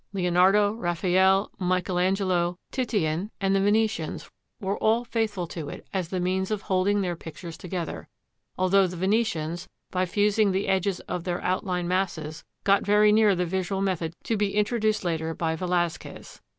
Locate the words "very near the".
12.83-13.45